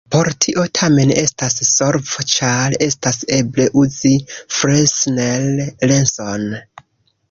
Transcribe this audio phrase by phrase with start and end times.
[0.13, 6.55] Por tio tamen estas solvo, ĉar estas eble uzi Fresnel-lenson.